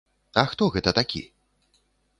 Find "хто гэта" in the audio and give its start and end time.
0.53-0.95